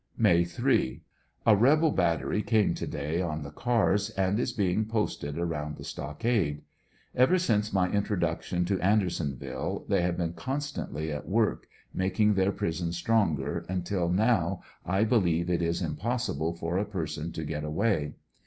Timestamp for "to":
2.73-2.87, 8.65-8.81, 17.33-17.43